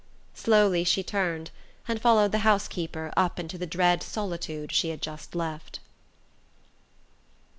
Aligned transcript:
Slowly 0.33 0.83
she 0.83 1.03
turned, 1.03 1.51
and 1.87 2.01
followed 2.01 2.31
the 2.31 2.39
housekeeper 2.39 3.13
up 3.15 3.39
into 3.39 3.59
the 3.59 3.67
dread 3.67 4.01
solitude 4.01 4.71
she 4.71 4.89
had 4.89 4.99
just 4.99 5.35
left. 5.35 5.79